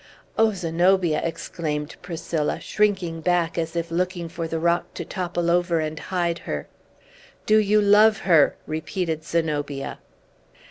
[0.35, 5.79] "O Zenobia!" exclaimed Priscilla, shrinking back, as if longing for the rock to topple over
[5.79, 6.67] and hide her.
[7.45, 9.99] "Do you love her?" repeated Zenobia.